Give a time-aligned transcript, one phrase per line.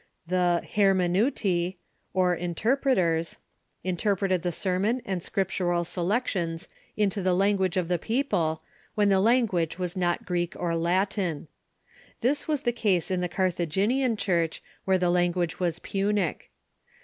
[0.25, 1.75] The hermeneutce,
[2.11, 3.37] or interpreters,
[3.83, 8.63] interpreted the sermon and Scriptural selections into the language of the people,
[8.95, 11.49] when the language was not Greek or Latin.
[12.21, 16.49] This was the case in the Carthaginian Church, where the language was Punic.